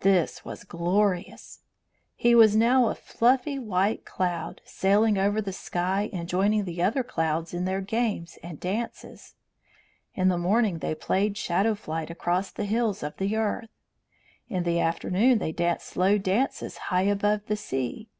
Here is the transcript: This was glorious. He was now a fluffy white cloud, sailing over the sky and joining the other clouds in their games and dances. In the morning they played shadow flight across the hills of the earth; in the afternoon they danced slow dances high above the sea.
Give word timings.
This 0.00 0.44
was 0.44 0.64
glorious. 0.64 1.60
He 2.14 2.34
was 2.34 2.54
now 2.54 2.88
a 2.88 2.94
fluffy 2.94 3.58
white 3.58 4.04
cloud, 4.04 4.60
sailing 4.66 5.16
over 5.16 5.40
the 5.40 5.50
sky 5.54 6.10
and 6.12 6.28
joining 6.28 6.66
the 6.66 6.82
other 6.82 7.02
clouds 7.02 7.54
in 7.54 7.64
their 7.64 7.80
games 7.80 8.38
and 8.42 8.60
dances. 8.60 9.34
In 10.14 10.28
the 10.28 10.36
morning 10.36 10.80
they 10.80 10.94
played 10.94 11.38
shadow 11.38 11.74
flight 11.74 12.10
across 12.10 12.50
the 12.50 12.66
hills 12.66 13.02
of 13.02 13.16
the 13.16 13.34
earth; 13.34 13.70
in 14.46 14.64
the 14.64 14.78
afternoon 14.78 15.38
they 15.38 15.52
danced 15.52 15.86
slow 15.86 16.18
dances 16.18 16.76
high 16.76 17.04
above 17.04 17.46
the 17.46 17.56
sea. 17.56 18.10